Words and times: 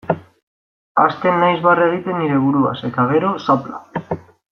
Hasten 1.01 1.35
naiz 1.43 1.59
barre 1.67 1.85
egiten 1.91 2.17
nire 2.21 2.39
buruaz, 2.47 2.75
eta 2.91 3.05
gero, 3.13 3.35
zapla. 3.51 3.83